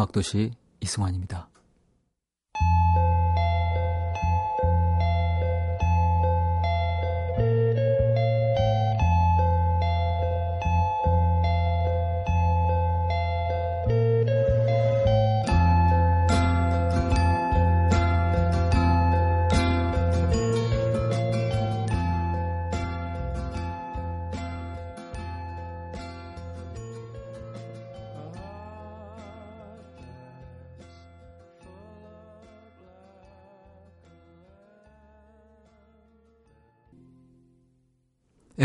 음악도시 0.00 0.52
이승환입니다. 0.80 1.49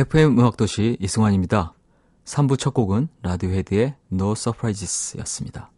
FM 0.05 0.37
음악도시 0.37 0.97
이승환입니다. 0.99 1.73
3부 2.25 2.59
첫 2.59 2.75
곡은 2.75 3.07
라디오 3.23 3.49
헤드의 3.49 3.95
No 4.13 4.33
Surprises 4.33 5.17
였습니다. 5.17 5.71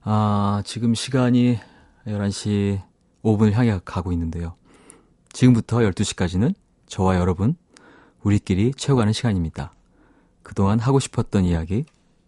아, 0.00 0.62
지금 0.64 0.94
시간이 0.94 1.58
11시 2.06 2.80
5분을 3.22 3.52
향해 3.52 3.78
가고 3.84 4.10
있는데요. 4.12 4.54
지금부터 5.34 5.80
12시까지는 5.80 6.54
저와 6.86 7.16
여러분, 7.16 7.56
우리끼리 8.22 8.72
채워가는 8.72 9.12
시간입니다. 9.12 9.74
그동안 10.42 10.78
하고 10.78 10.98
싶었던 10.98 11.44
이야기, 11.44 11.84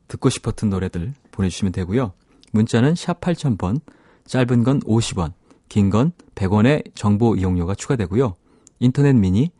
듣고 0.08 0.28
싶었던 0.28 0.68
노래들 0.68 1.14
보내주시면 1.30 1.72
되고요. 1.72 2.12
문자는 2.52 2.94
샵 2.96 3.22
8000번, 3.22 3.80
짧은 4.26 4.62
건 4.62 4.80
50원, 4.80 5.32
긴 5.70 5.88
건 5.88 6.12
100원의 6.34 6.94
정보 6.94 7.34
이용료가 7.34 7.74
추가되고요. 7.76 8.36
인터넷 8.78 9.14
미니, 9.14 9.50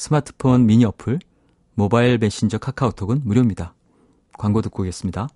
스마트폰 0.00 0.64
미니 0.64 0.86
어플, 0.86 1.18
모바일 1.74 2.16
메신저 2.16 2.56
카카오톡은 2.56 3.20
무료입니다. 3.22 3.74
광고 4.38 4.62
듣고 4.62 4.82
오겠습니다. 4.82 5.28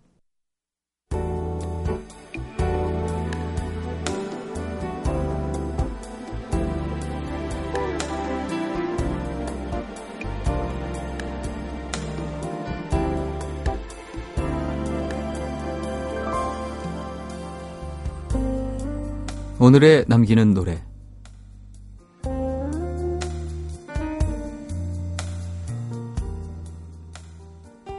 오늘의 19.60 20.06
남기는 20.08 20.54
노래 20.54 20.82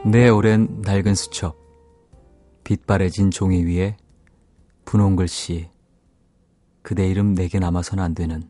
내 0.06 0.28
오랜 0.28 0.82
낡은 0.82 1.16
수첩, 1.16 1.56
빛바래진 2.62 3.32
종이 3.32 3.64
위에 3.64 3.96
분홍 4.84 5.16
글씨, 5.16 5.68
그대 6.82 7.08
이름 7.08 7.34
내게 7.34 7.58
남아선 7.58 7.98
안 7.98 8.14
되는 8.14 8.48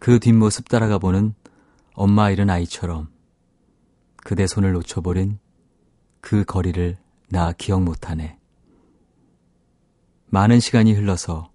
그 0.00 0.18
뒷모습 0.18 0.68
따라가 0.68 0.98
보는 0.98 1.34
엄마 1.94 2.28
잃은 2.30 2.50
아이처럼 2.50 3.08
그대 4.16 4.48
손을 4.48 4.72
놓쳐버린 4.72 5.38
그 6.20 6.44
거리를 6.44 6.98
나 7.28 7.52
기억 7.52 7.80
못하네. 7.84 8.36
많은 10.26 10.58
시간이 10.58 10.92
흘러서 10.92 11.52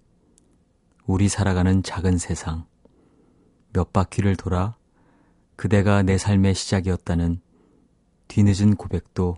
우리 1.05 1.27
살아가는 1.27 1.83
작은 1.83 2.17
세상 2.17 2.65
몇 3.73 3.91
바퀴를 3.91 4.37
돌아 4.37 4.77
그대가 5.57 6.03
내 6.03 6.17
삶의 6.17 6.55
시작이었다는 6.55 7.41
뒤늦은 8.29 8.75
고백도 8.75 9.37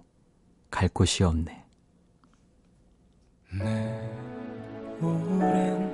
갈 0.70 0.90
곳이 0.90 1.24
없네. 1.24 1.66
내 3.54 4.10
오랜 5.02 5.90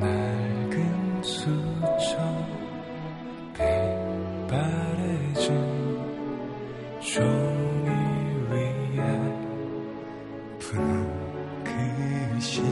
낡은 0.00 1.22
수첩 1.22 2.16
빛바래진 3.54 5.48
종이 7.00 7.88
위에 8.50 9.02
푸른 10.60 11.64
글씨 11.64 12.62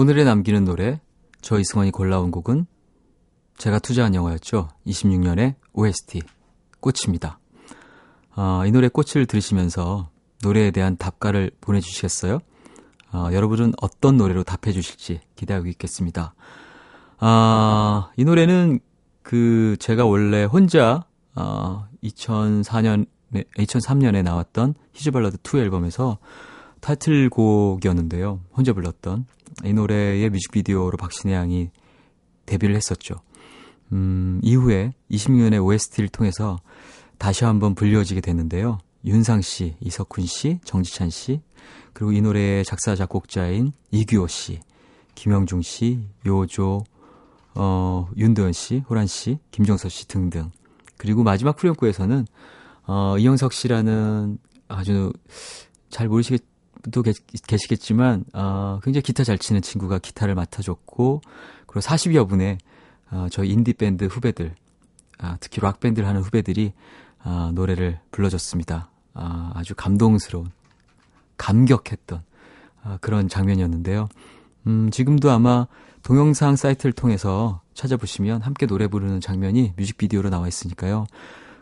오늘의 0.00 0.24
남기는 0.24 0.64
노래 0.64 0.98
저 1.42 1.58
이승환이 1.58 1.90
골라온 1.90 2.30
곡은 2.30 2.64
제가 3.58 3.78
투자한 3.80 4.14
영화였죠. 4.14 4.70
26년의 4.86 5.56
OST 5.74 6.22
꽃입니다. 6.80 7.38
아, 8.34 8.64
이 8.66 8.70
노래 8.70 8.88
꽃을 8.88 9.26
들으시면서 9.26 10.08
노래에 10.42 10.70
대한 10.70 10.96
답가를 10.96 11.50
보내주시겠어요? 11.60 12.38
어, 13.12 13.28
여러분은 13.30 13.74
어떤 13.82 14.16
노래로 14.16 14.42
답해 14.42 14.72
주실지 14.72 15.20
기대하고 15.36 15.66
있겠습니다. 15.66 16.32
아, 17.18 18.10
이 18.16 18.24
노래는 18.24 18.80
그 19.20 19.76
제가 19.80 20.06
원래 20.06 20.44
혼자 20.44 21.04
어, 21.34 21.86
2004년 22.02 23.04
2003년에 23.34 24.22
나왔던 24.22 24.76
히즈발라드 24.94 25.36
2 25.44 25.58
앨범에서 25.58 26.16
타이틀곡이었는데요. 26.80 28.40
혼자 28.56 28.72
불렀던 28.72 29.26
이 29.64 29.72
노래의 29.72 30.30
뮤직비디오로 30.30 30.96
박신혜 30.96 31.34
양이 31.34 31.70
데뷔를 32.46 32.76
했었죠. 32.76 33.16
음, 33.92 34.40
이후에 34.42 34.92
26년의 35.10 35.64
OST를 35.64 36.08
통해서 36.08 36.58
다시 37.18 37.44
한번 37.44 37.74
불려지게 37.74 38.20
됐는데요. 38.20 38.78
윤상 39.04 39.42
씨, 39.42 39.76
이석훈 39.80 40.26
씨, 40.26 40.58
정지찬 40.64 41.10
씨, 41.10 41.40
그리고 41.92 42.12
이 42.12 42.20
노래의 42.20 42.64
작사 42.64 42.94
작곡자인 42.94 43.72
이규호 43.90 44.26
씨, 44.28 44.60
김영중 45.14 45.62
씨, 45.62 46.00
요조, 46.26 46.84
어, 47.54 48.08
윤도현 48.16 48.52
씨, 48.52 48.78
호란 48.88 49.06
씨, 49.06 49.38
김정서 49.50 49.88
씨 49.88 50.06
등등. 50.06 50.50
그리고 50.96 51.22
마지막 51.22 51.60
후렴구에서는 51.60 52.26
어, 52.86 53.16
이영석 53.18 53.52
씨라는 53.52 54.38
아주 54.68 55.12
잘 55.88 56.08
모르시겠 56.08 56.42
도 56.90 57.02
계시겠지만 57.02 58.24
어, 58.32 58.80
굉장히 58.82 59.02
기타 59.02 59.24
잘 59.24 59.38
치는 59.38 59.62
친구가 59.62 59.98
기타를 59.98 60.34
맡아줬고 60.34 61.20
그리고 61.66 61.80
40여 61.80 62.28
분의 62.28 62.58
어, 63.10 63.26
저희 63.30 63.50
인디 63.50 63.72
밴드 63.72 64.04
후배들 64.04 64.54
아, 65.18 65.36
특히 65.40 65.60
락 65.60 65.80
밴드를 65.80 66.08
하는 66.08 66.22
후배들이 66.22 66.72
아, 67.22 67.50
노래를 67.54 68.00
불러줬습니다. 68.10 68.90
아, 69.14 69.52
아주 69.54 69.74
감동스러운, 69.74 70.50
감격했던 71.36 72.22
아, 72.82 72.98
그런 73.00 73.28
장면이었는데요. 73.28 74.08
음, 74.66 74.90
지금도 74.90 75.30
아마 75.30 75.66
동영상 76.02 76.56
사이트를 76.56 76.92
통해서 76.92 77.60
찾아보시면 77.74 78.42
함께 78.42 78.66
노래 78.66 78.88
부르는 78.88 79.20
장면이 79.20 79.74
뮤직비디오로 79.76 80.30
나와 80.30 80.48
있으니까요. 80.48 81.06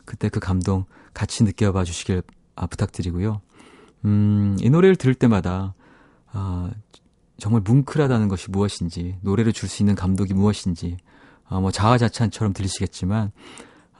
그때 0.05 0.29
그 0.29 0.41
감동 0.41 0.85
같이 1.13 1.43
느껴봐 1.43 1.85
주시길 1.85 2.23
아, 2.55 2.67
부탁드리고요. 2.67 3.41
음, 4.05 4.57
이 4.61 4.71
노래를 4.71 4.97
들을 4.97 5.15
때마다 5.15 5.75
아, 6.33 6.71
정말 7.39 7.63
뭉클하다는 7.63 8.29
것이 8.29 8.51
무엇인지, 8.51 9.19
노래를 9.23 9.53
줄 9.53 9.69
수 9.69 9.83
있는 9.83 9.95
감독이 9.95 10.35
무엇인지, 10.35 10.97
아, 11.49 11.61
뭐 11.61 11.71
자화자찬처럼 11.71 12.53
들리시겠지만 12.53 13.33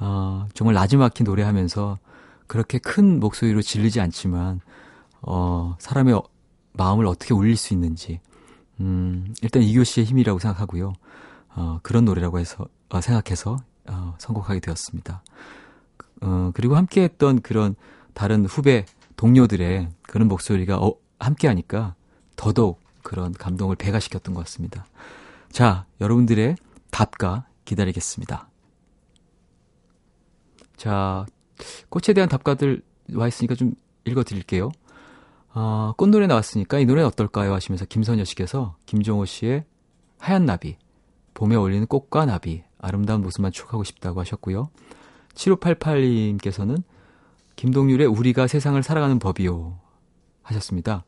어, 0.01 0.47
정말 0.55 0.75
나지막히 0.75 1.25
노래하면서 1.25 1.99
그렇게 2.47 2.79
큰 2.79 3.21
목소리로 3.21 3.63
질리지 3.63 4.01
않지만 4.01 4.61
어, 5.23 5.77
사람의 5.79 6.21
마음을 6.73 7.07
어떻게 7.07 7.35
울릴 7.35 7.57
수 7.57 7.75
있는지 7.75 8.21
음, 8.81 9.35
일단 9.43 9.63
이교 9.63 9.85
씨의 9.85 10.07
힘이라고 10.07 10.39
생각하고요. 10.39 10.93
어, 11.57 11.81
그런 11.83 12.05
노래라고 12.05 12.39
해서 12.39 12.69
어, 12.91 13.01
생각해서 13.01 13.59
어, 13.89 14.15
선곡하게 14.19 14.61
되었습니다. 14.61 15.23
어, 16.23 16.51
그리고 16.55 16.77
함께 16.77 17.03
했던 17.03 17.41
그런 17.41 17.75
다른 18.15 18.45
후배 18.47 18.85
동료들의 19.19 19.91
그런 20.05 20.29
목소리가 20.29 20.79
어, 20.79 20.95
함께하니까 21.19 21.97
더더욱 22.37 22.81
그런 23.03 23.33
감동을 23.33 23.77
배가시켰던 23.77 24.33
것 24.33 24.45
같습니다. 24.45 24.87
자, 25.51 25.87
여러분들의 26.01 26.57
답가 26.91 27.47
기다리겠습니다. 27.65 28.49
자, 30.77 31.27
꽃에 31.89 32.15
대한 32.15 32.29
답가들 32.29 32.83
와 33.15 33.27
있으니까 33.27 33.57
좀 33.57 33.75
읽어드릴게요. 34.05 34.71
어, 35.53 35.95
꽃노래 35.97 36.29
나왔으니까 36.29 36.79
이 36.79 36.87
노래는 36.87 37.09
어떨까요? 37.09 37.53
하시면서 37.53 37.87
김선여 37.87 38.25
씨께서 38.25 38.77
김종호 38.87 39.25
씨의 39.25 39.65
하얀 40.19 40.47
나비, 40.47 40.77
봄에 41.35 41.57
어울리는 41.57 41.85
꽃과 41.89 42.27
나비, 42.27 42.63
아름다운 42.79 43.23
모습만 43.23 43.51
추억하고 43.51 43.83
싶다고 43.83 44.21
하셨고요. 44.21 44.71
7588님께서는 45.35 46.85
김동률의 47.59 48.07
우리가 48.07 48.47
세상을 48.47 48.81
살아가는 48.85 49.19
법이요 49.19 49.81
하셨습니다. 50.43 51.05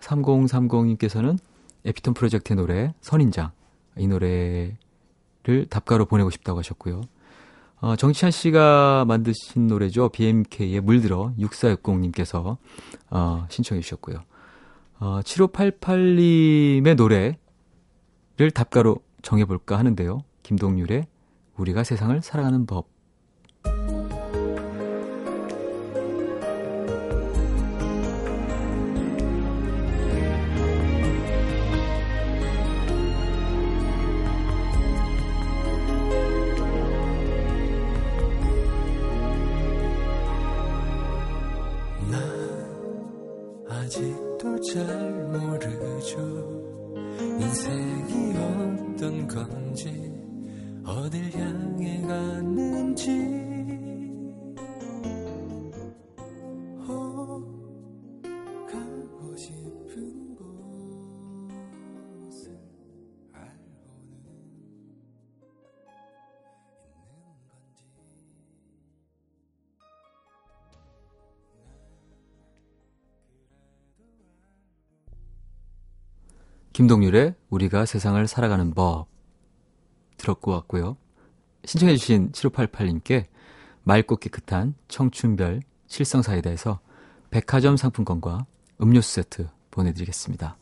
3030님께서는 0.00 1.38
에피톤 1.86 2.12
프로젝트의 2.12 2.58
노래 2.58 2.92
선인장 3.00 3.52
이 3.96 4.06
노래를 4.06 4.76
답가로 5.70 6.04
보내고 6.04 6.28
싶다고 6.28 6.58
하셨고요. 6.58 7.00
어, 7.80 7.96
정치한 7.96 8.32
씨가 8.32 9.06
만드신 9.06 9.66
노래죠. 9.66 10.10
BMK의 10.10 10.82
물들어 10.82 11.32
6460님께서 11.38 12.58
어, 13.08 13.46
신청해 13.48 13.80
주셨고요. 13.80 14.18
어, 14.98 15.20
7588님의 15.22 16.96
노래를 16.96 18.50
답가로 18.52 18.98
정해볼까 19.22 19.78
하는데요. 19.78 20.18
김동률의 20.42 21.06
우리가 21.56 21.82
세상을 21.82 22.20
살아가는 22.20 22.66
법 22.66 22.93
김동률의 76.74 77.36
우리가 77.50 77.86
세상을 77.86 78.26
살아가는 78.26 78.74
법 78.74 79.06
들었고 80.16 80.50
왔고요. 80.50 80.96
신청해 81.64 81.96
주신 81.96 82.32
7588님께 82.32 83.26
맑고 83.84 84.16
깨끗한 84.16 84.74
청춘별 84.88 85.60
실성사이다에서 85.86 86.80
백화점 87.30 87.76
상품권과 87.76 88.46
음료수 88.82 89.14
세트 89.14 89.48
보내드리겠습니다. 89.70 90.56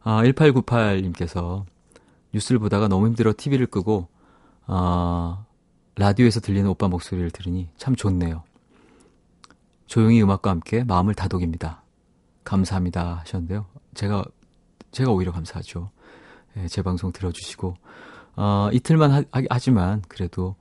아, 0.00 0.22
1898님께서 0.22 1.66
뉴스를 2.32 2.58
보다가 2.58 2.88
너무 2.88 3.06
힘들어 3.06 3.34
TV를 3.36 3.66
끄고 3.66 4.08
아, 4.66 5.44
라디오에서 5.96 6.40
들리는 6.40 6.68
오빠 6.70 6.88
목소리를 6.88 7.30
들으니 7.32 7.68
참 7.76 7.94
좋네요. 7.94 8.44
조용히 9.86 10.22
음악과 10.22 10.48
함께 10.50 10.84
마음을 10.84 11.14
다독입니다. 11.14 11.82
감사합니다 12.44 13.18
하셨는데요. 13.20 13.66
제가 13.92 14.24
제가 14.90 15.10
오히려 15.10 15.32
감사하죠. 15.32 15.90
예, 16.56 16.68
제 16.68 16.82
방송 16.82 17.12
들어주시고, 17.12 17.76
어, 18.36 18.68
이틀만 18.72 19.10
하, 19.10 19.22
하지만 19.50 20.02
그래도 20.08 20.56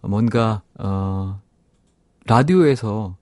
뭔가, 0.00 0.62
어, 0.78 1.40
라디오에서 2.26 3.16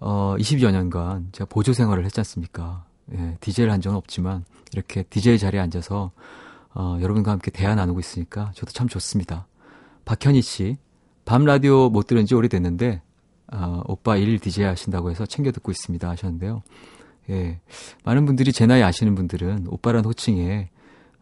어, 0.00 0.36
20여 0.38 0.70
년간 0.70 1.30
제가 1.32 1.46
보조 1.48 1.72
생활을 1.72 2.04
했지 2.04 2.20
않습니까? 2.20 2.84
예, 3.12 3.36
DJ를 3.40 3.72
한 3.72 3.80
적은 3.80 3.96
없지만 3.96 4.44
이렇게 4.72 5.02
DJ 5.02 5.38
자리에 5.38 5.60
앉아서 5.60 6.12
어, 6.74 6.98
여러분과 7.00 7.32
함께 7.32 7.50
대화 7.50 7.74
나누고 7.74 8.00
있으니까 8.00 8.52
저도 8.54 8.72
참 8.72 8.88
좋습니다. 8.88 9.46
박현희 10.04 10.42
씨, 10.42 10.76
밤 11.24 11.44
라디오 11.44 11.90
못 11.90 12.06
들은 12.06 12.26
지 12.26 12.34
오래됐는데 12.34 13.02
어, 13.52 13.82
오빠 13.86 14.16
일일 14.16 14.38
DJ 14.38 14.66
하신다고 14.66 15.10
해서 15.10 15.26
챙겨 15.26 15.50
듣고 15.50 15.72
있습니다 15.72 16.08
하셨는데요. 16.08 16.62
예. 17.30 17.60
많은 18.04 18.26
분들이 18.26 18.52
제 18.52 18.66
나이 18.66 18.82
아시는 18.82 19.14
분들은 19.14 19.66
오빠란 19.68 20.04
호칭에 20.04 20.70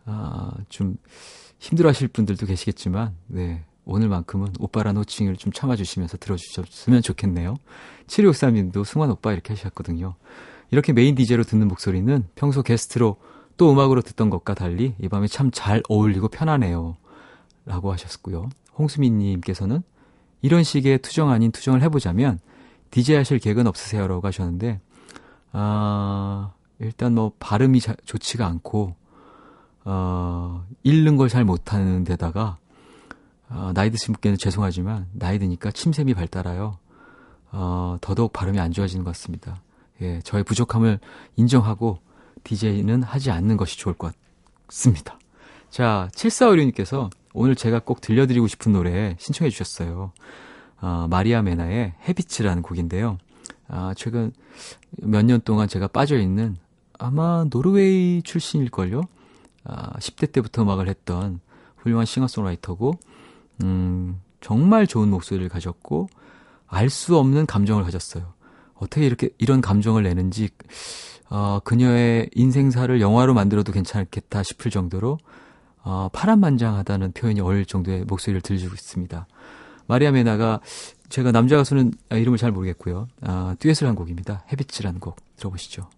아, 0.04 0.52
좀 0.68 0.96
힘들어 1.58 1.88
하실 1.88 2.08
분들도 2.08 2.46
계시겠지만 2.46 3.14
네. 3.26 3.64
오늘만큼은 3.84 4.54
오빠란 4.58 4.96
호칭을 4.96 5.36
좀 5.36 5.52
참아주시면서 5.52 6.16
들어주셨으면 6.18 7.02
좋겠네요. 7.02 7.56
7263님도 8.08 8.84
승환 8.84 9.10
오빠 9.10 9.32
이렇게 9.32 9.54
하셨거든요. 9.54 10.16
이렇게 10.72 10.92
메인 10.92 11.14
DJ로 11.14 11.44
듣는 11.44 11.68
목소리는 11.68 12.24
평소 12.34 12.62
게스트로 12.62 13.16
또 13.56 13.72
음악으로 13.72 14.02
듣던 14.02 14.28
것과 14.28 14.54
달리 14.54 14.94
이 15.00 15.08
밤에 15.08 15.28
참 15.28 15.50
잘 15.52 15.82
어울리고 15.88 16.28
편하네요. 16.28 16.96
라고 17.64 17.92
하셨고요. 17.92 18.48
홍수민님께서는 18.78 19.82
이런 20.42 20.62
식의 20.62 20.98
투정 20.98 21.30
아닌 21.30 21.50
투정을 21.52 21.82
해보자면 21.82 22.38
DJ 22.90 23.16
하실 23.16 23.38
계획은 23.38 23.66
없으세요? 23.66 24.06
라고 24.06 24.26
하셨는데 24.26 24.80
아, 25.58 26.52
일단 26.78 27.14
뭐 27.14 27.32
발음이 27.38 27.80
자, 27.80 27.94
좋지가 28.04 28.46
않고 28.46 28.94
어, 29.86 30.66
읽는 30.82 31.16
걸 31.16 31.30
잘 31.30 31.44
못하는 31.44 32.04
데다가 32.04 32.58
어, 33.48 33.70
나이 33.74 33.90
드신 33.90 34.12
분께는 34.12 34.36
죄송하지만 34.36 35.06
나이 35.12 35.38
드니까 35.38 35.70
침샘이 35.70 36.12
발달하여 36.12 36.78
어, 37.52 37.96
더더욱 38.02 38.34
발음이 38.34 38.60
안 38.60 38.70
좋아지는 38.70 39.02
것 39.02 39.12
같습니다. 39.12 39.62
예, 40.02 40.20
저의 40.20 40.44
부족함을 40.44 40.98
인정하고 41.36 42.00
DJ는 42.44 43.02
하지 43.02 43.30
않는 43.30 43.56
것이 43.56 43.78
좋을 43.78 43.94
것 43.94 44.12
같습니다. 44.66 45.18
자, 45.70 46.10
7456님께서 46.12 47.08
오늘 47.32 47.54
제가 47.54 47.78
꼭 47.78 48.02
들려드리고 48.02 48.46
싶은 48.46 48.72
노래 48.72 49.16
신청해 49.18 49.48
주셨어요. 49.48 50.12
어, 50.82 51.06
마리아 51.08 51.40
메나의 51.40 51.94
헤비츠라는 52.06 52.62
곡인데요. 52.62 53.16
아, 53.68 53.94
최근 53.96 54.32
몇 54.96 55.22
년 55.24 55.40
동안 55.40 55.68
제가 55.68 55.88
빠져 55.88 56.18
있는 56.18 56.56
아마 56.98 57.44
노르웨이 57.50 58.22
출신일걸요? 58.22 59.02
아, 59.64 59.98
10대 59.98 60.32
때부터 60.32 60.62
음악을 60.62 60.88
했던 60.88 61.40
훌륭한 61.76 62.06
싱어송라이터고, 62.06 62.94
음, 63.62 64.20
정말 64.40 64.86
좋은 64.86 65.08
목소리를 65.08 65.48
가졌고, 65.48 66.08
알 66.68 66.88
수 66.90 67.16
없는 67.16 67.46
감정을 67.46 67.84
가졌어요. 67.84 68.32
어떻게 68.74 69.06
이렇게, 69.06 69.30
이런 69.38 69.60
감정을 69.60 70.02
내는지, 70.02 70.48
어, 71.28 71.60
그녀의 71.64 72.30
인생사를 72.34 73.00
영화로 73.00 73.34
만들어도 73.34 73.72
괜찮겠다 73.72 74.42
싶을 74.42 74.70
정도로, 74.70 75.18
어, 75.82 76.08
파란만장하다는 76.12 77.12
표현이 77.12 77.40
어울릴 77.40 77.66
정도의 77.66 78.04
목소리를 78.04 78.40
들려주고 78.40 78.74
있습니다. 78.74 79.26
마리아 79.86 80.10
메나가 80.10 80.60
제가 81.08 81.32
남자 81.32 81.56
가수는 81.56 81.92
이름을 82.10 82.38
잘 82.38 82.52
모르겠고요. 82.52 83.08
아, 83.22 83.56
듀엣을 83.58 83.86
한 83.86 83.94
곡입니다. 83.94 84.44
헤비츠라는 84.52 85.00
곡 85.00 85.16
들어보시죠. 85.36 85.88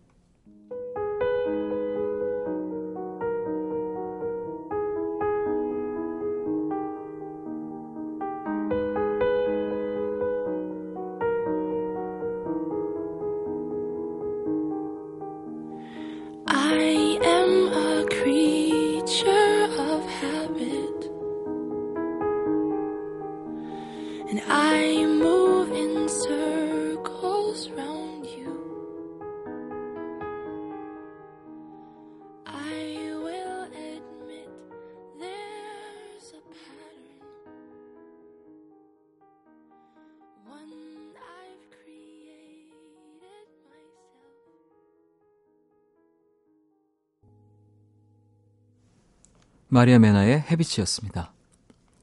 마리아 49.70 49.98
메나의 49.98 50.40
헤비치였습니다. 50.50 51.34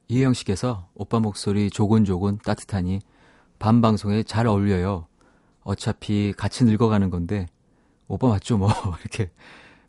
이혜영 0.07 0.33
씨께서 0.33 0.87
오빠 0.93 1.19
목소리 1.19 1.71
조곤조곤 1.71 2.37
따뜻하니 2.45 2.99
밤 3.57 3.81
방송에 3.81 4.21
잘 4.21 4.45
어울려요. 4.45 5.07
어차피 5.63 6.31
같이 6.37 6.63
늙어가는 6.63 7.09
건데 7.09 7.47
오빠 8.07 8.27
맞죠 8.27 8.59
뭐 8.59 8.69
이렇게 9.01 9.31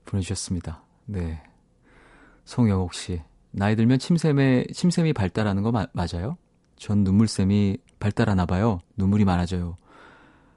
보내주셨습니다. 0.07 0.85
네. 1.05 1.43
송영옥 2.47 2.95
씨 2.95 3.21
나이 3.51 3.77
들면 3.77 3.99
침샘에 3.99 4.69
침샘이 4.73 5.13
발달하는 5.13 5.63
거 5.63 5.71
마, 5.71 5.87
맞아요? 5.93 6.39
전 6.77 7.05
눈물샘이 7.05 7.77
발달하나 7.99 8.47
봐요. 8.47 8.79
눈물이 8.97 9.27
많아져요. 9.27 9.77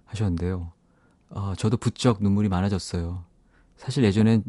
하셨는데요. 0.05 0.71
어, 1.31 1.53
저도 1.57 1.75
부쩍 1.75 2.23
눈물이 2.23 2.47
많아졌어요. 2.47 3.25
사실 3.75 4.05
예전엔 4.05 4.45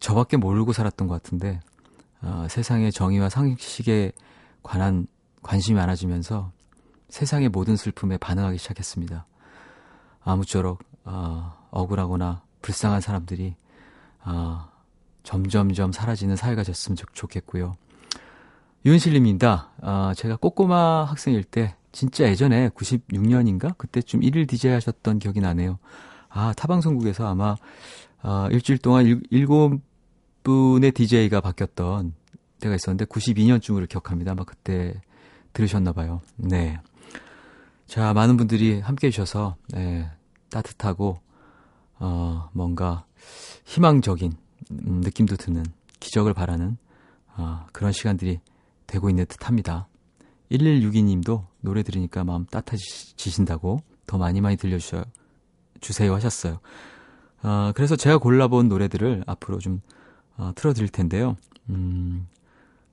저밖에 0.00 0.36
모르고 0.36 0.72
살았던 0.72 1.08
것 1.08 1.14
같은데 1.14 1.60
어, 2.22 2.46
세상의 2.48 2.92
정의와 2.92 3.28
상식에 3.28 4.12
관한 4.62 5.06
관심이 5.42 5.76
많아지면서 5.76 6.52
세상의 7.08 7.48
모든 7.48 7.76
슬픔에 7.76 8.18
반응하기 8.18 8.58
시작했습니다. 8.58 9.26
아무쪼록 10.22 10.82
어, 11.04 11.54
억울하거나 11.70 12.42
불쌍한 12.60 13.00
사람들이 13.00 13.54
어, 14.24 14.68
점점점 15.22 15.92
사라지는 15.92 16.36
사회가 16.36 16.62
됐으면 16.62 16.96
좋겠고요. 17.12 17.76
윤실님입니다. 18.84 19.70
어, 19.82 20.12
제가 20.16 20.36
꼬꼬마 20.36 21.04
학생일 21.04 21.44
때 21.44 21.76
진짜 21.92 22.28
예전에 22.28 22.68
96년인가 22.70 23.76
그때쯤 23.76 24.20
1일 24.20 24.48
DJ 24.48 24.72
하셨던 24.72 25.18
기억이 25.18 25.40
나네요. 25.40 25.78
아 26.28 26.52
타방송국에서 26.56 27.26
아마 27.26 27.56
어, 28.22 28.48
일주일 28.50 28.78
동안 28.78 29.06
일, 29.06 29.46
7분의 30.48 30.94
DJ가 30.94 31.40
바뀌었던 31.40 32.14
때가 32.60 32.74
있었는데 32.74 33.04
92년쯤으로 33.06 33.88
기억합니다. 33.88 34.32
아마 34.32 34.44
그때 34.44 35.00
들으셨나 35.52 35.92
봐요. 35.92 36.20
네. 36.36 36.78
자, 37.86 38.12
많은 38.12 38.36
분들이 38.36 38.80
함께 38.80 39.06
해 39.06 39.10
주셔서, 39.10 39.56
네, 39.68 40.10
따뜻하고, 40.50 41.20
어, 41.98 42.50
뭔가 42.52 43.06
희망적인 43.64 44.32
음, 44.70 45.00
느낌도 45.02 45.36
드는, 45.36 45.64
기적을 45.98 46.34
바라는, 46.34 46.76
어, 47.36 47.66
그런 47.72 47.92
시간들이 47.92 48.40
되고 48.86 49.08
있는 49.08 49.24
듯 49.26 49.48
합니다. 49.48 49.88
1162님도 50.50 51.46
노래 51.60 51.82
들으니까 51.82 52.24
마음 52.24 52.44
따뜻해지신다고 52.46 53.80
더 54.06 54.18
많이 54.18 54.40
많이 54.40 54.56
들려주세요 54.56 55.04
주세요 55.80 56.14
하셨어요. 56.14 56.60
어, 57.42 57.72
그래서 57.74 57.96
제가 57.96 58.18
골라본 58.18 58.68
노래들을 58.68 59.24
앞으로 59.26 59.58
좀 59.58 59.80
어, 60.36 60.52
틀어드릴 60.54 60.88
텐데요. 60.88 61.36
음, 61.70 62.26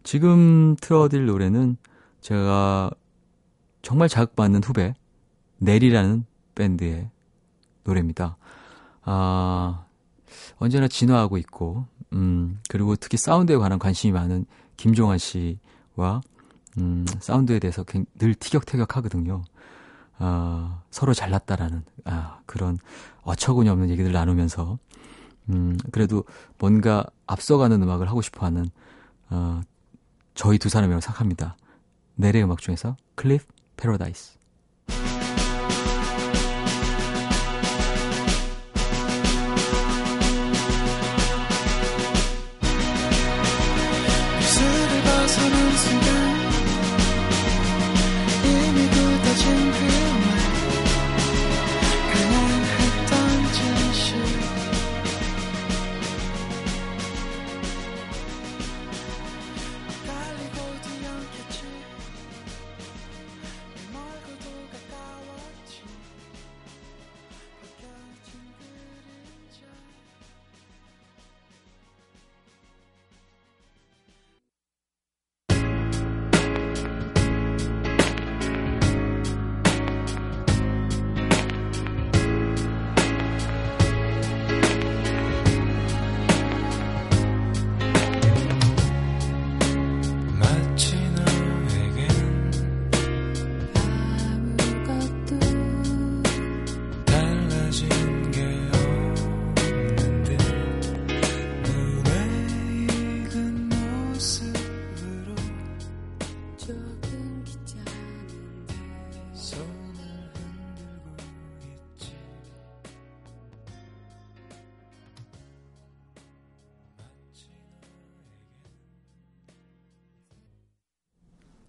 지금 0.04 0.76
틀어드릴 0.82 1.26
노래는 1.26 1.78
제가 2.22 2.92
정말 3.82 4.10
자극받는 4.10 4.64
후배 4.64 4.94
넬이라는 5.58 6.26
밴드의 6.56 7.10
노래입니다. 7.84 8.38
아, 9.04 9.86
언제나 10.58 10.88
진화하고 10.88 11.38
있고, 11.38 11.86
음, 12.14 12.60
그리고 12.70 12.96
특히 12.96 13.18
사운드에 13.18 13.58
관한 13.58 13.78
관심이 13.78 14.12
많은 14.12 14.46
김종환 14.78 15.18
씨와 15.18 16.22
음, 16.78 17.06
사운드에 17.20 17.60
대해서 17.60 17.86
늘 18.18 18.34
티격태격 18.36 18.98
하거든요. 18.98 19.44
아, 20.18 20.82
서로 20.92 21.14
잘났다라는, 21.14 21.84
아, 22.06 22.40
그런 22.46 22.80
어처구니 23.24 23.70
없는 23.70 23.90
얘기들 23.90 24.12
나누면서, 24.12 24.78
음, 25.50 25.78
그래도 25.92 26.24
뭔가 26.58 27.06
앞서가는 27.28 27.82
음악을 27.82 28.08
하고 28.08 28.22
싶어 28.22 28.46
하는, 28.46 28.70
어, 29.30 29.62
저희 30.34 30.58
두 30.58 30.70
사람이라고 30.70 31.02
생각합니다. 31.02 31.58
내래 32.16 32.42
음악 32.42 32.60
중에서 32.60 32.96
Cliff 33.16 33.46
Paradise. 33.78 34.38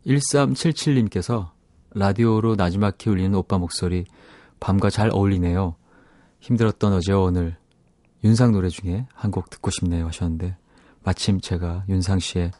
(1377님께서) 0.07 1.51
라디오로 1.95 2.57
나지막히 2.57 3.11
울리는 3.11 3.35
오빠 3.35 3.59
목소리 3.59 4.05
밤과 4.61 4.91
잘 4.91 5.11
어울리네요. 5.13 5.75
힘들었던 6.41 6.93
어제와 6.93 7.21
오늘 7.21 7.57
윤상 8.25 8.53
노래 8.53 8.69
중에 8.69 9.07
한 9.15 9.31
곡 9.31 9.51
듣고 9.51 9.71
싶네요 9.71 10.07
하셨는데 10.07 10.57
마침 11.03 11.41
제가 11.41 11.85
윤상 11.89 12.19
씨의 12.19 12.51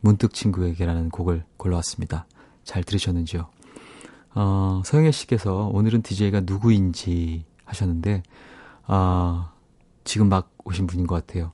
문득 0.00 0.32
친구에게라는 0.32 1.10
곡을 1.10 1.44
골라왔습니다. 1.56 2.26
잘 2.64 2.84
들으셨는지요? 2.84 3.48
어, 4.34 4.82
서영애 4.84 5.10
씨께서 5.10 5.68
오늘은 5.72 6.02
DJ가 6.02 6.40
누구인지 6.40 7.44
하셨는데, 7.64 8.22
아, 8.86 9.50
어, 9.50 9.52
지금 10.04 10.28
막 10.28 10.52
오신 10.64 10.86
분인 10.86 11.06
것 11.06 11.14
같아요. 11.16 11.52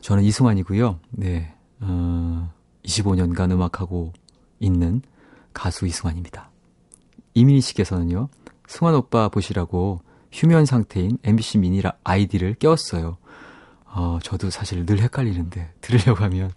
저는 0.00 0.22
이승환이고요. 0.22 1.00
네, 1.10 1.54
어, 1.80 2.52
25년간 2.84 3.50
음악하고 3.50 4.12
있는 4.62 5.02
가수 5.52 5.86
이승환입니다. 5.86 6.50
이민희 7.34 7.60
씨께서는요, 7.60 8.28
승환 8.66 8.94
오빠 8.94 9.28
보시라고 9.28 10.00
휴면 10.30 10.64
상태인 10.64 11.18
MBC 11.22 11.58
미니라 11.58 11.92
아이디를 12.04 12.54
깨웠어요. 12.54 13.18
어, 13.84 14.18
저도 14.22 14.48
사실 14.48 14.86
늘 14.86 15.00
헷갈리는데, 15.00 15.74
들으려고 15.82 16.24
하면 16.24 16.50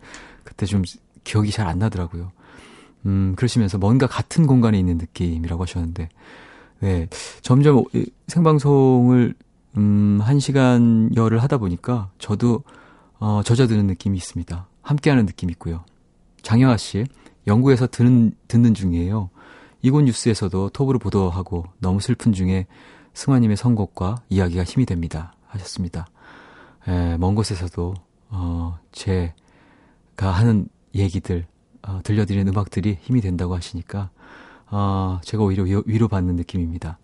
그때 0.43 0.65
좀 0.65 0.83
기억이 1.25 1.51
잘 1.51 1.67
안 1.67 1.79
나더라고요. 1.79 2.31
음, 3.05 3.33
그러시면서 3.35 3.77
뭔가 3.77 4.07
같은 4.07 4.47
공간에 4.47 4.79
있는 4.79 4.97
느낌이라고 4.97 5.63
하셨는데, 5.63 6.09
네. 6.79 7.07
점점 7.41 7.83
생방송을, 8.27 9.33
음, 9.77 10.19
한 10.21 10.39
시간여를 10.39 11.43
하다 11.43 11.57
보니까 11.57 12.09
저도, 12.19 12.63
어, 13.19 13.41
젖어드는 13.43 13.87
느낌이 13.87 14.17
있습니다. 14.17 14.67
함께하는 14.81 15.25
느낌이 15.25 15.51
있고요. 15.53 15.83
장영아 16.41 16.77
씨, 16.77 17.05
영국에서 17.47 17.87
듣는, 17.87 18.33
듣는 18.47 18.73
중이에요. 18.73 19.29
이곳 19.81 20.03
뉴스에서도 20.03 20.69
톱으로 20.69 20.99
보도하고 20.99 21.65
너무 21.79 21.99
슬픈 21.99 22.33
중에 22.33 22.65
승화님의 23.13 23.57
선곡과 23.57 24.23
이야기가 24.29 24.63
힘이 24.63 24.85
됩니다. 24.85 25.33
하셨습니다. 25.47 26.07
에, 26.87 27.17
먼 27.17 27.35
곳에서도, 27.35 27.93
어, 28.29 28.79
제가 28.91 30.31
하는 30.31 30.67
얘기들, 30.93 31.45
어, 31.83 31.99
들려드리는 32.03 32.47
음악들이 32.47 32.97
힘이 33.01 33.21
된다고 33.21 33.55
하시니까, 33.55 34.09
어, 34.67 35.19
제가 35.23 35.43
오히려 35.43 35.63
위로, 35.85 36.07
받는 36.07 36.35
느낌입니다. 36.35 36.97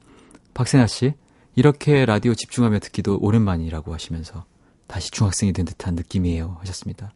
박세나 0.54 0.88
씨, 0.88 1.14
이렇게 1.56 2.06
라디오 2.06 2.34
집중하며 2.34 2.80
듣기도 2.80 3.18
오랜만이라고 3.22 3.94
하시면서 3.94 4.46
다시 4.88 5.12
중학생이 5.12 5.54
된 5.54 5.66
듯한 5.66 5.96
느낌이에요. 5.96 6.58
하셨습니다. 6.60 7.14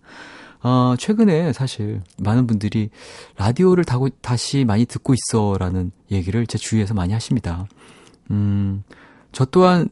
어, 0.68 0.96
최근에 0.98 1.54
사실 1.54 2.02
많은 2.18 2.48
분들이 2.48 2.90
라디오를 3.38 3.86
다고, 3.86 4.10
다시 4.10 4.66
많이 4.66 4.88
듣고 4.88 5.14
있어 5.14 5.58
라는 5.60 5.92
얘기를 6.10 6.48
제 6.48 6.58
주위에서 6.58 6.96
많이 6.96 7.14
하십니다. 7.14 7.68
음, 8.32 8.84
저 9.32 9.46
또한 9.46 9.90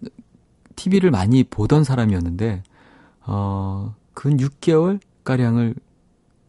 TV를 0.75 1.12
많이 1.12 1.44
보던 1.44 1.84
사람이었는데, 1.84 2.63
어, 3.27 3.94
근 4.15 4.38
6개월 4.38 5.00
가량을 5.24 5.75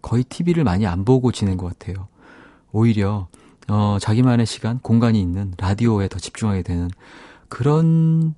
거의 0.00 0.24
TV를 0.24 0.64
많이 0.64 0.86
안 0.86 1.04
보고 1.04 1.30
지낸 1.30 1.58
것 1.58 1.66
같아요. 1.66 2.08
오히려, 2.72 3.28
어, 3.68 3.98
자기만의 4.00 4.46
시간, 4.46 4.78
공간이 4.78 5.20
있는 5.20 5.52
라디오에 5.58 6.08
더 6.08 6.18
집중하게 6.18 6.62
되는 6.62 6.88
그런 7.50 8.34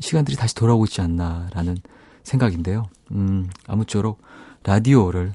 시간들이 0.00 0.36
다시 0.36 0.56
돌아오고 0.56 0.86
있지 0.86 1.02
않나라는 1.02 1.76
생각인데요. 2.24 2.82
음, 3.12 3.48
아무쪼록 3.68 4.20
라디오를 4.64 5.32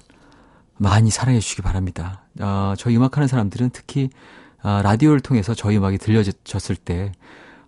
많이 0.77 1.09
사랑해 1.09 1.39
주시기 1.39 1.61
바랍니다. 1.61 2.23
어, 2.39 2.73
저희 2.77 2.95
음악하는 2.97 3.27
사람들은 3.27 3.69
특히 3.71 4.09
어, 4.61 4.81
라디오를 4.83 5.19
통해서 5.21 5.53
저희 5.53 5.77
음악이 5.77 5.97
들려졌을 5.97 6.75
때, 6.75 7.11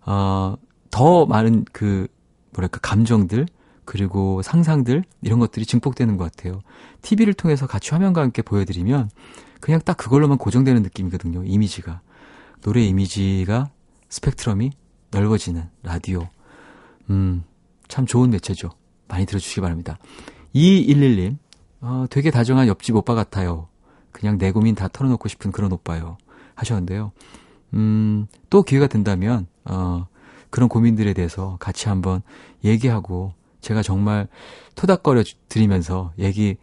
어, 0.06 0.56
더 0.90 1.26
많은 1.26 1.66
그, 1.72 2.08
뭐랄까, 2.54 2.80
감정들, 2.82 3.46
그리고 3.86 4.42
상상들, 4.42 5.04
이런 5.22 5.40
것들이 5.40 5.66
증폭되는 5.66 6.18
것 6.18 6.32
같아요. 6.32 6.62
TV를 7.02 7.34
통해서 7.34 7.66
같이 7.66 7.92
화면과 7.92 8.22
함께 8.22 8.42
보여드리면, 8.42 9.10
그냥 9.62 9.80
딱 9.86 9.96
그걸로만 9.96 10.38
고정되는 10.38 10.82
느낌이거든요, 10.84 11.44
이미지가. 11.46 12.02
노래 12.62 12.82
이미지가, 12.82 13.70
스펙트럼이 14.10 14.72
넓어지는 15.12 15.70
라디오. 15.84 16.28
음, 17.10 17.44
참 17.88 18.06
좋은 18.06 18.30
매체죠. 18.32 18.70
많이 19.08 19.26
들어주시기 19.26 19.62
바랍니다. 19.62 19.98
2211님, 20.54 21.38
어, 21.82 22.06
되게 22.10 22.32
다정한 22.32 22.68
옆집 22.68 22.96
오빠 22.96 23.16
같아요. 23.16 23.68
그냥 24.12 24.38
내 24.38 24.52
고민 24.52 24.76
다 24.76 24.88
털어놓고 24.88 25.28
싶은 25.28 25.52
그런 25.52 25.72
오빠요. 25.72 26.18
하셨는데요. 26.56 27.12
음, 27.74 28.28
또 28.50 28.62
기회가 28.62 28.88
된다면, 28.88 29.48
어, 29.66 30.08
그런 30.50 30.70
고민들에 30.70 31.14
대해서 31.14 31.58
같이 31.60 31.90
한번 31.90 32.22
얘기하고, 32.64 33.34
제가 33.62 33.82
정말 33.82 34.28
토닥거려 34.76 35.24
드리면서 35.50 36.12
얘기, 36.20 36.58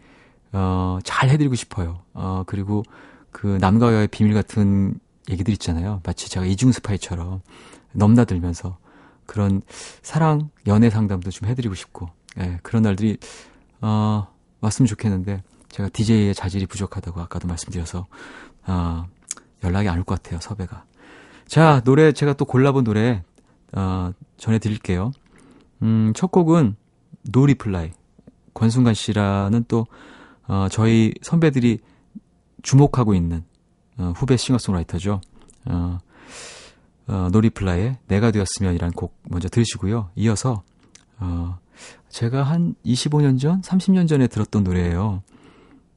어, 0.52 0.98
잘 1.04 1.30
해드리고 1.30 1.54
싶어요. 1.54 2.00
어, 2.14 2.44
그리고 2.46 2.82
그 3.30 3.58
남과 3.60 3.92
여의 3.94 4.08
비밀 4.08 4.34
같은 4.34 4.98
얘기들 5.30 5.52
있잖아요. 5.54 6.00
마치 6.04 6.28
제가 6.30 6.46
이중 6.46 6.72
스파이처럼 6.72 7.40
넘나들면서 7.92 8.78
그런 9.26 9.62
사랑, 10.02 10.50
연애 10.66 10.90
상담도 10.90 11.30
좀 11.30 11.48
해드리고 11.48 11.74
싶고, 11.74 12.08
예, 12.38 12.58
그런 12.62 12.82
날들이, 12.82 13.18
어, 13.80 14.28
왔으면 14.60 14.86
좋겠는데, 14.86 15.42
제가 15.68 15.88
DJ의 15.90 16.34
자질이 16.34 16.66
부족하다고 16.66 17.20
아까도 17.20 17.46
말씀드려서, 17.48 18.06
어, 18.66 19.06
연락이 19.64 19.88
안 19.88 19.98
올 19.98 20.04
것 20.04 20.22
같아요, 20.22 20.40
섭외가. 20.40 20.84
자, 21.46 21.80
노래, 21.84 22.12
제가 22.12 22.32
또 22.34 22.44
골라본 22.44 22.84
노래, 22.84 23.22
어, 23.72 24.12
전해드릴게요. 24.36 25.12
음, 25.82 26.12
첫 26.14 26.30
곡은 26.30 26.76
노리플라이. 27.30 27.92
권순관 28.54 28.94
씨라는 28.94 29.64
또, 29.68 29.86
어, 30.46 30.66
저희 30.70 31.12
선배들이 31.22 31.78
주목하고 32.62 33.14
있는, 33.14 33.44
어, 33.98 34.12
후배 34.16 34.36
싱어송라이터죠. 34.36 35.20
어, 35.66 35.98
어, 37.08 37.28
노리플라이의 37.32 37.98
내가 38.06 38.30
되었으면이란 38.30 38.92
곡 38.92 39.16
먼저 39.24 39.48
들으시고요. 39.48 40.10
이어서 40.16 40.62
어, 41.18 41.58
제가 42.08 42.42
한 42.42 42.74
25년 42.84 43.38
전, 43.38 43.60
30년 43.60 44.08
전에 44.08 44.26
들었던 44.26 44.64
노래예요. 44.64 45.22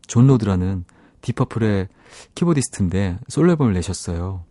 존 0.07 0.27
로드라는 0.27 0.85
딥 1.21 1.38
퍼플의 1.38 1.87
키보디스트인데 2.35 3.19
솔로 3.27 3.51
앨범을 3.51 3.73
내셨어요. 3.73 4.43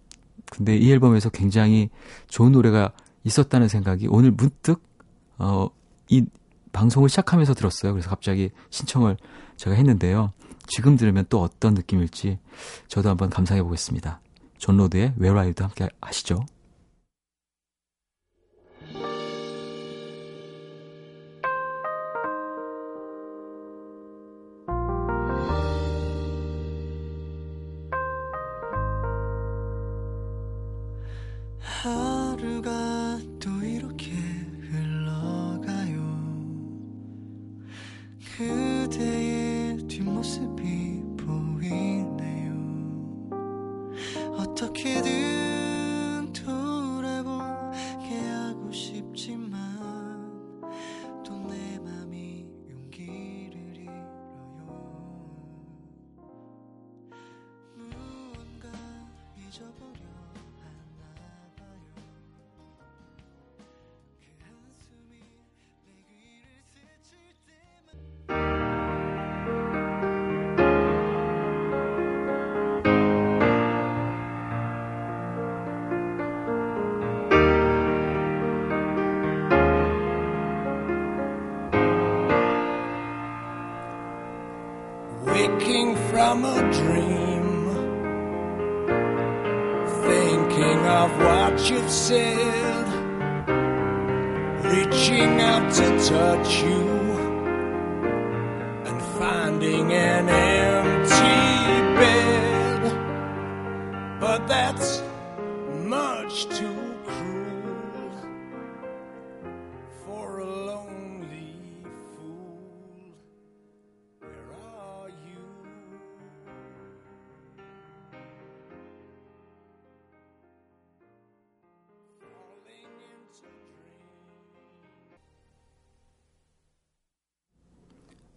근데 0.51 0.77
이 0.77 0.91
앨범에서 0.91 1.31
굉장히 1.31 1.91
좋은 2.29 2.53
노래가 2.53 2.93
있었다는 3.25 3.69
생각이 3.69 4.09
오늘 4.09 4.31
문득 4.31 4.83
어, 5.39 5.69
이 6.09 6.25
방송을 6.73 7.09
시작하면서 7.09 7.55
들었어요. 7.55 7.93
그래서 7.93 8.09
갑자기 8.09 8.51
신청을 8.71 9.17
제가 9.57 9.77
했는데요. 9.77 10.33
지금 10.67 10.97
들으면 10.97 11.25
또 11.29 11.41
어떤 11.41 11.75
느낌일지 11.75 12.39
저도 12.89 13.09
한번 13.09 13.29
감상해 13.31 13.63
보겠습니다. 13.63 14.21
존 14.59 14.77
로드의 14.77 15.15
Where 15.19 15.39
Are 15.39 15.47
You도 15.47 15.65
함께 15.65 15.89
하시죠. 16.01 16.45
하루가 31.83 32.80
From 86.31 86.45
a 86.45 86.61
dream, 86.73 87.47
thinking 90.07 90.81
of 90.87 91.11
what 91.19 91.55
you've 91.69 91.91
said, 91.91 92.87
reaching 94.63 95.41
out 95.41 95.73
to 95.73 95.87
touch 96.09 96.63
you, 96.63 96.87
and 98.87 99.03
finding 99.19 99.93
an 99.93 100.29
empty 100.29 101.41
bed. 101.99 102.81
But 104.21 104.47
that's 104.47 104.90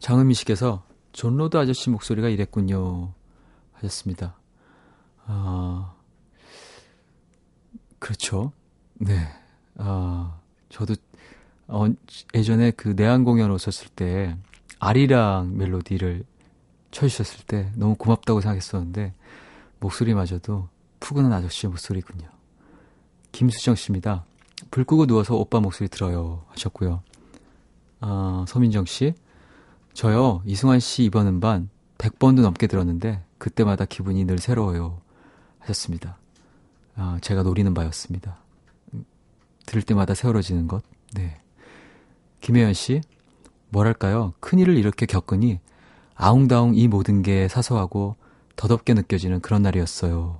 장은미 0.04 0.34
씨께서 0.34 0.84
존 1.14 1.38
로드 1.38 1.56
아저씨 1.56 1.90
목소리가 1.90 2.28
이랬군요. 2.28 3.14
하셨습니다. 3.72 4.36
아, 5.26 5.94
그렇죠. 8.00 8.52
네. 8.96 9.16
아, 9.78 10.42
저도, 10.68 10.96
어, 11.70 11.86
예전에 12.34 12.72
그 12.72 12.90
내한 12.98 13.24
공연 13.24 13.50
오셨을 13.50 13.88
때, 13.96 14.36
아리랑 14.78 15.56
멜로디를 15.56 16.26
쳐주셨을 16.92 17.46
때 17.46 17.72
너무 17.78 17.96
고맙다고 17.96 18.42
생각했었는데, 18.42 19.14
목소리마저도 19.80 20.68
푸근한 21.00 21.32
아저씨의 21.32 21.70
목소리군요. 21.70 22.28
김수정 23.32 23.76
씨입니다. 23.76 24.26
불 24.70 24.84
끄고 24.84 25.06
누워서 25.06 25.36
오빠 25.38 25.62
목소리 25.62 25.88
들어요. 25.88 26.44
하셨고요. 26.50 27.02
아, 28.02 28.44
서민정 28.50 28.84
씨. 28.84 29.14
저요, 29.94 30.42
이승환 30.46 30.80
씨 30.80 31.04
이번 31.04 31.28
음반 31.28 31.70
100번도 31.98 32.42
넘게 32.42 32.68
들었는데, 32.68 33.24
그때마다 33.38 33.86
기분이 33.86 34.26
늘 34.26 34.40
새로워요. 34.40 35.02
하셨습니다. 35.60 36.18
아, 36.96 37.18
제가 37.22 37.44
노리는 37.44 37.74
바였습니다. 37.74 38.38
음, 38.94 39.06
들을 39.66 39.82
때마다 39.82 40.14
새로워지는 40.14 40.68
것. 40.68 40.84
네. 41.14 41.40
김혜연 42.42 42.74
씨, 42.74 43.02
뭐랄까요. 43.70 44.34
큰일을 44.40 44.78
이렇게 44.78 45.06
겪으니 45.06 45.60
아웅다웅 46.16 46.76
이 46.76 46.88
모든 46.88 47.22
게 47.22 47.48
사소하고 47.48 48.16
더덥게 48.56 48.94
느껴지는 48.94 49.42
그런 49.42 49.62
날이었어요. 49.62 50.40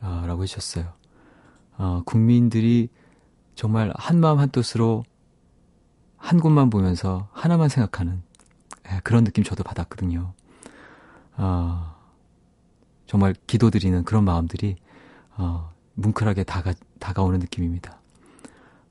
아, 0.00 0.24
라고 0.26 0.42
해주셨어요. 0.44 0.92
어, 1.78 2.02
국민들이 2.04 2.88
정말 3.54 3.92
한마음 3.96 4.38
한뜻으로 4.38 5.04
한 6.16 6.40
곳만 6.40 6.70
보면서 6.70 7.28
하나만 7.32 7.68
생각하는 7.68 8.22
예, 8.22 8.27
그런 9.02 9.24
느낌 9.24 9.44
저도 9.44 9.62
받았거든요. 9.64 10.32
어, 11.36 11.94
정말 13.06 13.34
기도드리는 13.46 14.04
그런 14.04 14.24
마음들이 14.24 14.76
어, 15.36 15.72
뭉클하게 15.94 16.44
다가, 16.44 16.74
다가오는 16.98 17.38
느낌입니다. 17.38 18.00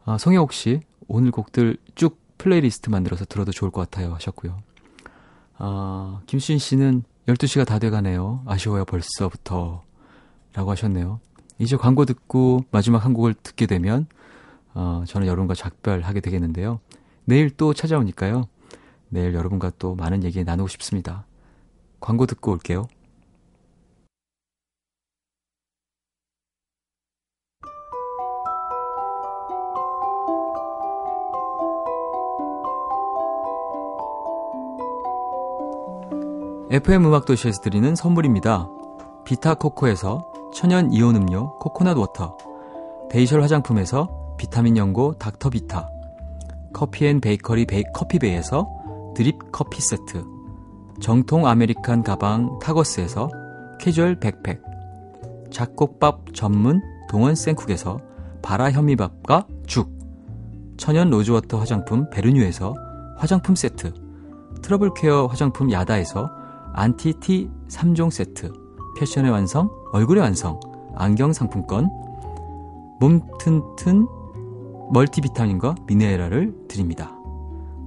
아, 0.06 0.18
성혜옥 0.18 0.54
씨, 0.54 0.82
오늘 1.08 1.32
곡들 1.32 1.78
쭉 1.96 2.20
플레이리스트 2.38 2.90
만들어서 2.90 3.26
들어도 3.26 3.52
좋을 3.52 3.72
것 3.72 3.82
같아요 3.82 4.14
하셨고요. 4.14 4.58
아, 5.58 6.22
김수진 6.26 6.58
씨는 6.58 7.04
12시가 7.28 7.66
다 7.66 7.80
돼가네요. 7.80 8.44
아쉬워요 8.46 8.86
벌써부터. 8.86 9.84
라고 10.54 10.72
하셨네요. 10.72 11.20
이제 11.60 11.76
광고 11.76 12.06
듣고 12.06 12.64
마지막 12.72 13.04
한 13.04 13.14
곡을 13.14 13.34
듣게 13.34 13.66
되면 13.66 14.08
어, 14.74 15.04
저는 15.08 15.28
여러분과 15.28 15.54
작별하게 15.54 16.22
되겠는데요. 16.22 16.80
내일 17.26 17.50
또 17.50 17.74
찾아오니까요. 17.74 18.48
내일 19.10 19.34
여러분과 19.34 19.72
또 19.80 19.96
많은 19.96 20.24
얘기 20.24 20.44
나누고 20.44 20.68
싶습니다. 20.68 21.26
광고 22.00 22.26
듣고 22.26 22.52
올게요. 22.52 22.88
FM 36.70 37.06
음악 37.06 37.26
도시에서 37.26 37.62
드리는 37.62 37.96
선물입니다. 37.96 38.70
비타 39.24 39.54
코코에서 39.54 40.30
천연 40.54 40.92
이온 40.92 41.16
음료 41.16 41.58
코코넛 41.60 41.98
water 41.98 42.38
데이셜 43.10 43.42
화장품에서 43.42 44.36
비타민 44.38 44.76
연고 44.76 45.14
닥터 45.14 45.50
비타 45.50 45.90
커피 46.74 47.08
and 47.08 47.22
베이커리 47.22 47.66
베이, 47.66 47.84
커피베이에서 47.94 48.77
드립 49.18 49.52
커피 49.52 49.82
세트. 49.82 50.24
정통 51.00 51.48
American 51.48 52.04
가방 52.04 52.60
타거스에서 52.60 53.32
캐주얼 53.80 54.20
백팩. 54.20 54.62
잡곡밥 55.50 56.36
전문 56.36 56.84
동원 57.10 57.34
생쿡에서 57.34 57.98
바라 58.44 58.70
현미밥과 58.70 59.48
죽. 59.66 59.90
천연 60.78 61.10
rose 61.10 61.31
water 61.31 61.58
화장품 61.58 62.08
베르뉴에서 62.12 62.76
화장품 63.18 63.56
세트. 63.56 63.92
트러블 64.62 64.94
케어 64.94 65.26
화장품 65.26 65.72
야다에서 65.72 66.30
안티티 66.74 67.50
3종 67.70 68.12
세트, 68.12 68.54
패션의 69.00 69.32
완성, 69.32 69.72
얼굴의 69.94 70.22
완성, 70.22 70.60
안경 70.96 71.34
상품권, 71.34 71.90
몸 73.00 73.22
튼튼 73.40 74.08
멀티비타민과 74.92 75.74
미네랄을 75.88 76.68
드립니다. 76.68 77.17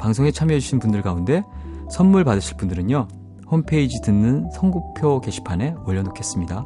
방송에 0.01 0.31
참여해주신 0.31 0.79
분들 0.79 1.03
가운데 1.03 1.45
선물 1.91 2.25
받으실 2.25 2.57
분들은요, 2.57 3.07
홈페이지 3.51 4.01
듣는 4.01 4.51
선곡표 4.51 5.21
게시판에 5.21 5.75
올려놓겠습니다. 5.85 6.65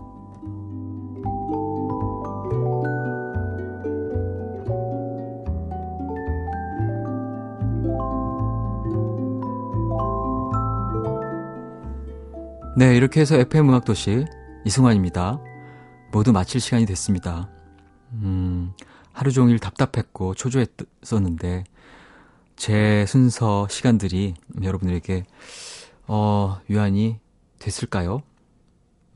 네, 12.77 12.97
이렇게 12.97 13.21
해서 13.21 13.37
FM 13.37 13.69
음악도시 13.69 14.27
이승환입니다. 14.65 15.41
모두 16.13 16.33
마칠 16.33 16.61
시간이 16.61 16.87
됐습니다. 16.87 17.49
음, 18.13 18.73
하루 19.13 19.33
종일 19.33 19.59
답답했고 19.59 20.35
초조했었는데, 20.35 21.65
제 22.57 23.05
순서 23.07 23.67
시간들이 23.69 24.35
여러분들에게, 24.63 25.25
어, 26.07 26.59
유한이 26.71 27.19
됐을까요? 27.59 28.23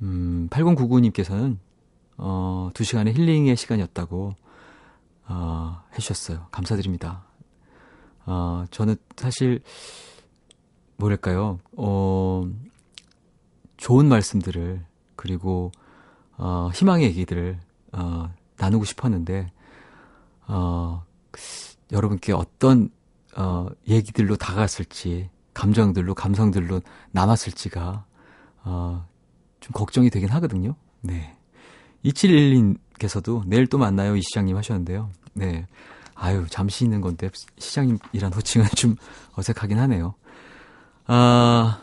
음, 0.03 0.48
8099님께서는, 0.51 1.59
어, 2.16 2.70
2시간의 2.74 3.14
힐링의 3.14 3.57
시간이었다고, 3.57 4.35
어, 5.29 5.83
해 5.92 5.98
주셨어요. 5.98 6.46
감사드립니다. 6.51 7.24
어, 8.27 8.64
저는 8.70 8.96
사실, 9.16 9.61
뭐랄까요, 10.96 11.61
어, 11.77 12.48
좋은 13.79 14.09
말씀들을 14.09 14.85
그리고 15.16 15.72
어, 16.37 16.70
희망의 16.74 17.07
얘기들을 17.07 17.59
어, 17.92 18.31
나누고 18.59 18.85
싶었는데 18.85 19.51
어, 20.46 21.05
여러분께 21.90 22.33
어떤 22.33 22.90
어, 23.36 23.68
얘기들로 23.88 24.36
다가갔을지 24.36 25.30
감정들로 25.54 26.14
감성들로 26.14 26.80
남았을지가 27.12 28.04
어, 28.64 29.08
좀 29.60 29.72
걱정이 29.72 30.10
되긴 30.10 30.28
하거든요. 30.30 30.74
네. 31.00 31.36
2712님께서도 32.04 33.42
내일 33.46 33.66
또 33.66 33.78
만나요 33.78 34.16
이 34.16 34.22
시장님 34.22 34.56
하셨는데요. 34.56 35.10
네. 35.34 35.66
아유 36.14 36.46
잠시 36.48 36.84
있는 36.84 37.00
건데 37.00 37.30
시장님이란 37.58 38.32
호칭은 38.34 38.66
좀 38.76 38.96
어색하긴 39.36 39.78
하네요. 39.78 40.14
아 41.06 41.80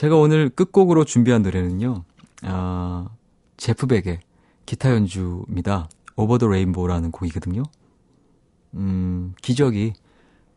제가 0.00 0.16
오늘 0.16 0.48
끝곡으로 0.48 1.04
준비한 1.04 1.42
노래는요, 1.42 2.04
아, 2.44 3.08
제프백의 3.58 4.20
기타 4.64 4.92
연주입니다. 4.92 5.90
오버 6.16 6.38
더 6.38 6.48
레인보우라는 6.48 7.10
곡이거든요. 7.10 7.64
음, 8.74 9.34
기적이, 9.42 9.92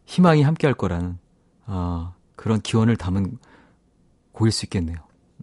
희망이 0.05 0.41
함께 0.43 0.67
할 0.67 0.73
거라는, 0.73 1.17
아, 1.65 2.13
그런 2.35 2.61
기원을 2.61 2.97
담은 2.97 3.37
곡일 4.31 4.51
수 4.51 4.65
있겠네요. 4.65 4.97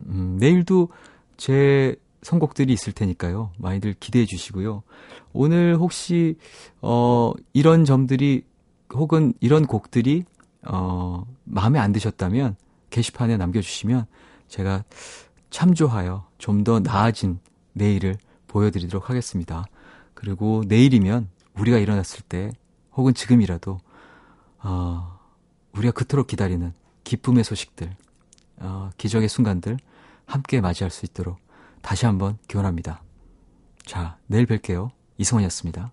음, 0.06 0.36
내일도 0.38 0.88
제 1.36 1.96
선곡들이 2.22 2.72
있을 2.72 2.92
테니까요. 2.92 3.52
많이들 3.58 3.94
기대해 3.98 4.26
주시고요. 4.26 4.82
오늘 5.32 5.76
혹시, 5.76 6.36
어, 6.82 7.32
이런 7.52 7.84
점들이, 7.84 8.44
혹은 8.92 9.32
이런 9.40 9.66
곡들이, 9.66 10.24
어, 10.66 11.24
마음에 11.44 11.78
안 11.78 11.92
드셨다면, 11.92 12.56
게시판에 12.90 13.36
남겨주시면 13.36 14.06
제가 14.48 14.84
참조하여 15.50 16.26
좀 16.38 16.64
더 16.64 16.80
나아진 16.80 17.38
내일을 17.72 18.16
보여드리도록 18.48 19.08
하겠습니다. 19.08 19.64
그리고 20.14 20.62
내일이면 20.66 21.28
우리가 21.56 21.78
일어났을 21.78 22.22
때 22.28 22.50
혹은 22.94 23.14
지금이라도 23.14 23.78
어, 24.62 25.18
우리가 25.72 25.92
그토록 25.92 26.26
기다리는 26.26 26.72
기쁨의 27.04 27.44
소식들, 27.44 27.96
어, 28.58 28.90
기적의 28.96 29.28
순간들 29.28 29.78
함께 30.26 30.60
맞이할 30.60 30.90
수 30.90 31.06
있도록 31.06 31.38
다시 31.82 32.06
한번 32.06 32.38
기원합니다. 32.48 33.02
자, 33.84 34.18
내일 34.26 34.46
뵐게요. 34.46 34.90
이승원이었습니다. 35.18 35.92